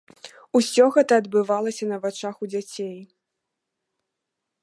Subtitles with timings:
[0.59, 2.95] Усё гэта адбывалася на вачах у дзяцей.